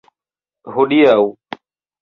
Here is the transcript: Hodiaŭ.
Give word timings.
Hodiaŭ. 0.77 1.21